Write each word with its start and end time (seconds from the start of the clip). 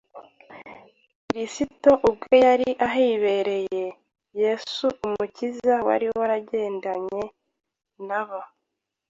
Kristo 1.27 1.91
ubwe 2.09 2.35
yari 2.45 2.69
ahibereye. 2.87 3.85
Yesu, 4.41 4.85
Umukiza, 5.07 5.75
wari 5.87 6.07
waragendanye 6.17 7.23
na 8.07 8.21
bo, 8.27 8.39